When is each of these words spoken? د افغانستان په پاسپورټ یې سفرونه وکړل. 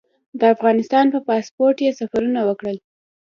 د 0.39 0.41
افغانستان 0.55 1.05
په 1.13 1.19
پاسپورټ 1.27 1.77
یې 1.85 1.91
سفرونه 1.99 2.41
وکړل. 2.49 2.77